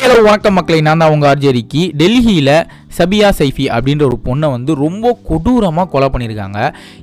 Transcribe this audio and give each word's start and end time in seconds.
Hello 0.00 0.14
வணக்கம் 0.22 0.54
மக்களை 0.54 0.78
நான் 0.80 0.98
தான் 0.98 1.10
உங்க 1.10 1.26
ஆர்ஜேரிக்கு 1.28 1.82
டெல்லியில் 1.96 2.52
சபியா 2.98 3.28
சைஃபி 3.40 3.66
அப்படின்ற 3.76 4.04
ஒரு 4.10 4.18
பொண்ணை 4.28 4.50
வந்து 4.56 4.74
ரொம்ப 4.84 5.12
கொடூரமாக 5.28 5.86
கொலை 5.94 6.08
பண்ணியிருக்காங்க. 6.14 6.58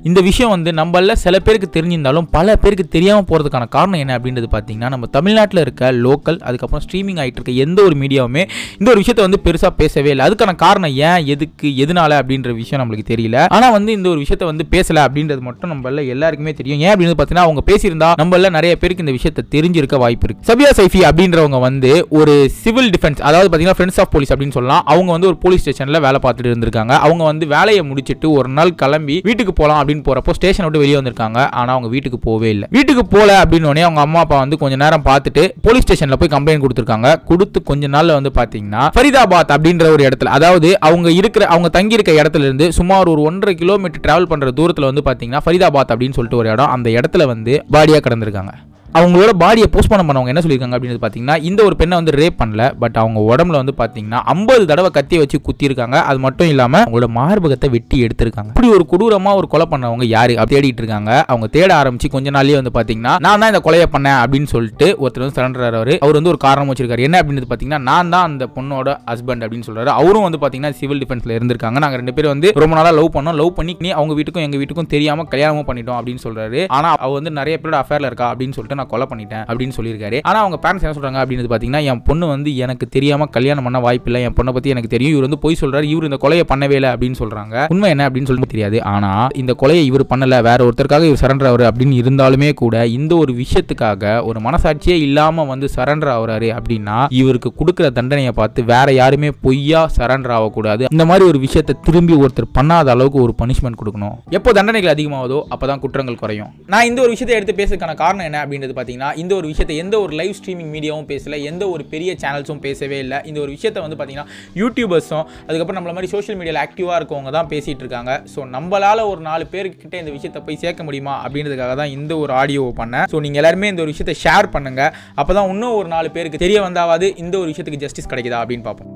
இந்த 0.08 0.20
விஷயம் 0.28 0.52
வந்து 0.54 0.72
நம்மள 0.80 1.14
சில 1.24 1.38
பேருக்கு 1.46 1.68
தெரிஞ்சிருந்தாலும் 1.76 2.28
பல 2.36 2.56
பேருக்கு 2.62 2.86
தெரியாமல் 2.96 3.26
போகிறதுக்கான 3.30 3.68
காரணம் 3.76 4.00
என்ன 4.04 4.16
அப்படின்றது 4.18 4.48
பார்த்தீங்கன்னா 4.54 4.90
நம்ம 4.94 5.08
தமிழ்நாட்டில் 5.16 5.62
இருக்க 5.64 5.92
லோக்கல் 6.06 6.38
அதுக்கப்புறம் 6.48 6.84
ஸ்ட்ரீமிங் 6.86 7.20
ஆகிட்டு 7.22 7.38
இருக்க 7.40 7.54
எந்த 7.64 7.78
ஒரு 7.88 7.96
மீடியாவுமே 8.02 8.42
இந்த 8.78 8.88
ஒரு 8.92 9.00
விஷயத்தை 9.02 9.24
வந்து 9.26 9.40
பெருசாக 9.46 9.72
பேசவே 9.80 10.10
இல்லை. 10.14 10.24
அதுக்கான 10.28 10.54
காரணம் 10.64 10.94
ஏன் 11.08 11.26
எதுக்கு 11.34 11.68
எதனால 11.84 12.18
அப்படின்ற 12.22 12.52
விஷயம் 12.60 12.82
நம்மளுக்கு 12.82 13.06
தெரியல. 13.12 13.38
ஆனால் 13.56 13.74
வந்து 13.76 13.90
இந்த 13.98 14.08
ஒரு 14.12 14.20
விஷயத்தை 14.24 14.48
வந்து 14.50 14.66
பேசலை 14.74 15.02
அப்படின்றது 15.06 15.42
மட்டும் 15.48 15.72
நம்மள 15.74 16.04
எல்லாருக்குமே 16.14 16.54
தெரியும். 16.60 16.80
ஏன் 16.84 16.92
அப்படின்னு 16.94 17.16
பார்த்தீங்கன்னா 17.18 17.46
அவங்க 17.48 17.64
பேசியிருந்தா 17.70 18.10
நம்மள 18.22 18.50
நிறைய 18.58 18.74
பேருக்கு 18.82 19.04
இந்த 19.06 19.16
விஷயத்தை 19.18 19.44
தெரிஞ்சிருக்க 19.56 19.98
வாய்ப்பு 20.04 20.26
இருக்கு. 20.28 20.46
சபியா 20.50 20.70
சைஃபி 20.80 21.02
அப்படின்றவங்க 21.10 21.60
வந்து 21.68 21.92
ஒரு 22.20 22.36
சிவில் 22.62 22.90
டிஃபென்ஸ் 22.96 23.22
அதாவது 23.28 23.48
பார்த்தீங்கன்னா 23.48 23.78
ஃப்ரெண்ட்ஸ் 23.80 24.00
ஆஃப் 24.04 24.12
போலீஸ் 24.14 24.32
அப்படின்னு 24.34 24.56
சொல்லலாம். 24.58 24.84
அவங்க 24.94 25.10
வந்து 25.16 25.30
ஒரு 25.32 25.38
போலீஸ் 25.44 25.66
ஸ்டேஷனில் 25.78 26.04
வேலை 26.04 26.18
பார்த்துட்டு 26.22 26.50
இருந்திருக்காங்க. 26.50 26.92
அவங்க 27.06 27.22
வந்து 27.30 27.44
வேலையை 27.54 27.82
முடிச்சுட்டு 27.88 28.26
ஒரு 28.38 28.48
நாள் 28.56 28.70
கிளம்பி 28.80 29.16
வீட்டுக்கு 29.26 29.52
போகலாம் 29.60 29.80
அப்படின்னு 29.80 30.04
போகிறப்போ 30.08 30.32
ஸ்டேஷன் 30.38 30.64
விட்டு 30.66 30.80
வெளியே 30.82 30.96
வந்திருக்காங்க. 30.98 31.38
ஆனால் 31.58 31.74
அவங்க 31.74 31.88
வீட்டுக்கு 31.94 32.18
போகவே 32.26 32.48
இல்லை. 32.54 32.66
வீட்டுக்கு 32.76 33.02
போகல 33.14 33.32
அப்படின்னு 33.42 33.68
உடனே 33.70 33.84
அவங்க 33.86 34.02
அம்மா 34.06 34.20
அப்பா 34.24 34.38
வந்து 34.44 34.58
கொஞ்ச 34.62 34.76
நேரம் 34.84 35.04
பார்த்துட்டு 35.10 35.42
போலீஸ் 35.66 35.86
ஸ்டேஷனில் 35.86 36.20
போய் 36.22 36.32
கம்ப்ளைண்ட் 36.36 36.64
கொடுத்துருக்காங்க. 36.64 37.10
கொடுத்து 37.30 37.60
கொஞ்ச 37.70 37.90
நாளில் 37.96 38.16
வந்து 38.18 38.32
பார்த்தீங்கன்னா 38.38 38.84
ஃபரிதாபாத் 38.96 39.52
அப்படின்ற 39.56 39.86
ஒரு 39.96 40.04
இடத்துல 40.08 40.32
அதாவது 40.38 40.70
அவங்க 40.88 41.08
இருக்கிற 41.20 41.46
அவங்க 41.54 41.70
தங்கி 41.78 41.98
இருக்க 41.98 42.14
இடத்துல 42.22 42.48
இருந்து 42.48 42.68
சுமார் 42.78 43.12
ஒரு 43.14 43.22
ஒன்றரை 43.30 43.54
கிலோமீட்டர் 43.62 44.04
டிராவல் 44.06 44.30
பண்ணுற 44.32 44.50
தூரத்தில் 44.60 44.90
வந்து 44.90 45.04
பார்த்தீங்கன்னா 45.10 45.42
ஃபரிதாபாத் 45.46 45.92
அப்படின்னு 45.94 46.18
சொல்லிட்டு 46.18 46.40
ஒரு 46.42 46.50
இடம் 46.54 46.72
அந்த 46.76 46.88
இடத்துல 46.98 47.26
வந்து 47.34 47.54
பாடியாக 47.76 48.02
கிடந்திருக்காங்க. 48.06 48.54
அவங்களோட 48.96 49.30
பாடியை 49.42 49.66
போஸ்ட்மார்ட்டம் 49.72 50.08
பண்ணவங்க 50.08 50.32
என்ன 50.32 50.42
சொல்லியிருக்காங்க 50.44 50.76
அப்படின்னு 50.76 51.00
பார்த்தீங்கன்னா 51.02 51.36
இந்த 51.48 51.60
ஒரு 51.68 51.74
பெண்ணை 51.80 51.94
வந்து 52.00 52.12
ரேப் 52.20 52.38
பண்ணல 52.42 52.62
பட் 52.82 52.96
அவங்க 53.02 53.18
உடம்புல 53.30 53.56
வந்து 53.62 53.74
பார்த்தீங்கன்னா 53.80 54.20
ஐம்பது 54.34 54.62
தடவை 54.70 54.90
கத்தியை 54.96 55.20
வச்சு 55.22 55.38
குத்திருக்காங்க 55.48 55.96
அது 56.10 56.18
மட்டும் 56.26 56.50
இல்லாமல் 56.52 56.82
அவங்களோட 56.84 57.08
மார்பகத்தை 57.18 57.68
வெட்டி 57.74 57.96
எடுத்திருக்காங்க. 58.06 58.50
இப்படி 58.54 58.70
ஒரு 58.76 58.84
கொடூரமாக 58.92 59.40
ஒரு 59.40 59.48
கொலை 59.52 59.66
பண்ணவங்க 59.72 60.06
யாரு? 60.14 60.34
அப்படி 60.38 60.56
தேடிட்டு 60.56 60.82
இருக்காங்க. 60.82 61.10
அவங்க 61.32 61.48
தேட 61.56 61.70
ஆரம்பிச்சு 61.80 62.08
கொஞ்ச 62.14 62.30
நாள்லயே 62.36 62.58
வந்து 62.60 62.72
பார்த்தீங்கன்னா 62.78 63.14
நான் 63.26 63.40
தான் 63.42 63.52
இந்த 63.52 63.62
கொலையை 63.66 63.88
பண்ணேன் 63.94 64.18
அப்படின்னு 64.22 64.48
சொல்லிட்டு 64.54 64.88
ஒருத்தர் 65.02 65.24
வந்து 65.24 65.38
சரண்டர் 65.40 65.66
அவர் 65.80 65.92
அவர் 66.04 66.18
வந்து 66.18 66.32
ஒரு 66.34 66.40
காரணம் 66.46 66.70
வச்சிருக்காரு. 66.72 67.04
என்ன 67.08 67.20
அப்படின்னு 67.22 67.50
பார்த்தீங்கன்னா 67.52 67.82
நான் 67.90 68.12
தான் 68.14 68.26
அந்த 68.30 68.48
பொண்ணோட 68.56 68.96
ஹஸ்பண்ட் 69.12 69.44
அப்படின்னு 69.46 69.68
சொல்றாரு. 69.68 69.92
அவரும் 70.00 70.26
வந்து 70.28 70.40
பார்த்தீங்கன்னா 70.42 70.78
சிவில் 70.80 71.02
டிஃபென்ஸ்ல 71.04 71.36
இருந்திருக்காங்க. 71.38 71.78
நாங்கள் 71.84 72.02
ரெண்டு 72.02 72.16
பேரும் 72.18 72.34
வந்து 72.34 72.52
ரொம்ப 72.64 72.74
நாளாக 72.80 72.94
லவ் 73.00 73.12
பண்ணோம். 73.18 73.38
லவ் 73.42 73.52
பண்ணி 73.60 73.92
அவங்க 73.98 74.12
வீட்டுக்கும் 74.20 74.46
எங்க 74.48 74.58
வீட்டுக்கும் 74.62 74.90
தெரியாம 74.96 75.28
கல்யாணமும் 75.34 75.68
பண்ணிட்டோம் 75.70 75.98
அப்படின்னு 76.00 76.24
சொல்றாரு. 76.26 76.60
ஆனால் 76.78 76.98
அவ 77.04 77.12
வந்து 77.20 77.36
நிறைய 77.40 77.56
பேரோட 77.62 77.78
அஃபேர்ல 77.84 78.10
இருக்கா 78.12 78.28
அப்படின்னு 78.32 78.56
சொல்லிட்டு 78.56 78.76
நான் 78.80 78.90
கொலை 78.92 79.08
பண்ணிட்டேன் 79.12 79.44
அப்படின்னு 79.50 79.76
சொல்லியிருக்காரு. 79.78 80.20
ஆனா 80.30 80.38
அவங்க 80.44 80.58
பேரண்ட்ஸ் 80.64 80.86
என்ன 80.86 80.94
சொல்றாங்க 80.98 81.20
அப்படின்னு 81.22 81.52
பார்த்தீங்கன்னா 81.54 81.82
என் 81.92 82.02
பொண்ணு 82.08 82.26
வந்து 82.34 82.50
எனக்கு 82.64 82.88
தெரியாம 82.96 83.30
கல்யாணம் 83.36 83.66
பண்ண 83.68 83.80
வாய்ப்பு 83.86 84.10
இல்லை. 84.10 84.22
என் 84.28 84.36
பொண்ணை 84.38 84.54
பத்தி 84.58 84.74
எனக்கு 84.74 84.92
தெரியும். 84.94 85.14
இவர் 85.14 85.26
வந்து 85.28 85.42
போய் 85.44 85.60
சொல்றாரு. 85.62 85.88
இவர் 85.92 86.08
இந்த 86.10 86.20
கொலையை 86.24 86.46
பண்ணவே 86.52 86.78
இல்லை 86.80 86.92
அப்படின்னு 86.94 87.20
சொல்றாங்க. 87.22 87.66
உண்மை 87.74 87.90
என்ன 87.94 88.08
அப்படின்னு 88.08 88.30
சொல்லி 88.32 88.52
தெரியாது. 88.54 88.78
ஆனா 88.94 89.12
இந்த 89.42 89.54
கொலையை 89.62 89.84
இவர் 89.90 90.10
பண்ணல. 90.12 90.36
வேற 90.48 90.58
ஒருத்தருக்காக 90.66 91.06
இவர் 91.08 91.22
சரண்டர் 91.22 91.48
ஆகுறாரு 91.48 91.66
அப்படின்னு 91.70 91.96
இருந்தாலுமே 92.02 92.48
கூட 92.60 92.74
இந்த 92.96 93.12
ஒரு 93.22 93.32
விஷயத்துக்காக 93.42 94.12
ஒரு 94.28 94.38
மனசாட்சியே 94.46 94.96
இல்லாம 95.06 95.44
வந்து 95.50 95.66
சரண்டர் 95.76 96.10
ஆகுறாரு 96.14 96.48
அப்படின்னா 96.58 96.96
இவருக்கு 97.20 97.50
கொடுக்குற 97.60 97.86
தண்டனையை 97.98 98.32
பார்த்து 98.38 98.60
வேற 98.72 98.88
யாருமே 98.98 99.30
பொய்யா 99.44 99.80
சரண்டர் 99.96 100.34
ஆகக்கூடாது. 100.36 100.84
இந்த 100.94 101.04
மாதிரி 101.10 101.24
ஒரு 101.30 101.38
விஷயத்தை 101.46 101.74
திரும்பி 101.86 102.14
ஒருத்தர் 102.22 102.48
பண்ணாத 102.58 102.92
அளவுக்கு 102.94 103.18
ஒரு 103.26 103.34
பனிஷ்மெண்ட் 103.42 103.78
கொடுக்கணும். 103.80 104.16
எப்போ 104.38 104.52
தண்டனைகள் 104.58 104.92
அதிகமாகுதோ 104.94 105.38
அப்பதான் 105.54 105.82
குற்றங்கள் 105.84 106.20
குறையும். 106.22 106.50
நான் 106.74 106.88
இந்த 106.90 107.00
ஒரு 107.04 107.12
விஷயத்தை 107.14 107.36
எடுத்து 107.38 107.56
பேசுறதுக்கான 107.60 107.96
காரணம் 108.02 108.26
என்ன 108.28 108.38
அப்படின்றது 108.44 108.67
பார்த்தீங்கன்னா 108.76 109.10
இந்த 109.22 109.32
ஒரு 109.40 109.46
விஷயத்தை 109.52 109.76
எந்த 109.84 109.96
ஒரு 110.04 110.12
லைவ் 110.20 110.34
ஸ்ட்ரீமிங் 110.38 110.70
மீடியாவும் 110.76 111.08
பேசல 111.12 111.38
எந்த 111.50 111.64
ஒரு 111.74 111.84
பெரிய 111.92 112.10
சேனல்ஸும் 112.22 112.62
பேசவே 112.66 112.98
இல்லை. 113.04 113.18
இந்த 113.30 113.38
ஒரு 113.44 113.50
விஷயத்தை 113.56 113.82
வந்து 113.84 113.98
பார்த்தீங்கன்னா 113.98 114.28
யூடியூபர்ஸும் 114.62 115.24
அதுக்கப்புறம் 115.46 115.78
நம்மள 115.80 115.94
மாதிரி 115.98 116.10
சோஷியல் 116.14 116.38
மீடியாவில் 116.40 116.62
ஆக்டிவாக 116.64 116.98
இருக்கவங்க 117.00 117.32
தான் 117.38 117.50
பேசிட்டு 117.52 117.84
இருக்காங்க. 117.84 118.12
ஸோ 118.34 118.48
நம்மளால 118.56 119.06
ஒரு 119.12 119.22
நாலு 119.28 119.46
பேர்கிட்ட 119.54 119.96
இந்த 120.02 120.14
விஷயத்தை 120.16 120.42
போய் 120.48 120.60
சேர்க்க 120.64 120.88
முடியுமா? 120.88 121.16
அப்படின்றதுக்காக 121.24 121.76
தான் 121.82 121.94
இந்த 121.98 122.12
ஒரு 122.24 122.34
ஆடியோவை 122.40 122.74
பண்ணேன். 122.82 123.06
ஸோ 123.14 123.20
நீங்கள் 123.26 123.42
எல்லாருமே 123.42 123.72
இந்த 123.74 123.84
ஒரு 123.86 123.94
விஷயத்தை 123.94 124.16
ஷேர் 124.24 124.52
பண்ணுங்க. 124.56 124.82
அப்போ 125.20 125.32
தான் 125.38 125.50
இன்னும் 125.54 125.78
ஒரு 125.80 125.90
நாலு 125.96 126.10
பேருக்கு 126.16 126.44
தெரிய 126.46 126.60
வந்தாவது 126.68 127.08
இந்த 127.24 127.34
ஒரு 127.42 127.50
விஷயத்துக்கு 127.52 127.84
ஜஸ்டிஸ் 127.86 128.12
கிடைக்குதா 128.12 128.42
அப்படின்னு 128.44 128.68
பார்ப்போம். 128.68 128.92